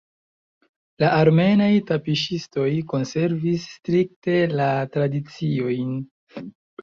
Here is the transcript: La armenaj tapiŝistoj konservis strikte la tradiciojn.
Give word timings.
La 1.01 1.09
armenaj 1.17 1.67
tapiŝistoj 1.89 2.65
konservis 2.93 3.67
strikte 3.75 4.39
la 4.61 4.71
tradiciojn. 4.95 5.93